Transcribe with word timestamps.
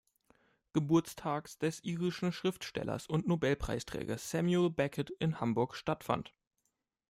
Geburtstags 0.73 1.59
des 1.59 1.83
irischen 1.83 2.31
Schriftstellers 2.31 3.05
und 3.05 3.27
Nobelpreisträgers 3.27 4.31
Samuel 4.31 4.71
Beckett 4.71 5.11
in 5.19 5.39
Hamburg 5.39 5.75
stattfand. 5.75 6.33